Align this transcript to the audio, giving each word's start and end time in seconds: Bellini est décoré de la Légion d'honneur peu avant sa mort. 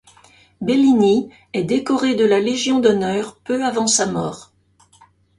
Bellini 0.61 1.29
est 1.53 1.63
décoré 1.63 2.15
de 2.15 2.25
la 2.25 2.39
Légion 2.39 2.79
d'honneur 2.79 3.35
peu 3.43 3.63
avant 3.63 3.85
sa 3.85 4.07
mort. 4.07 4.51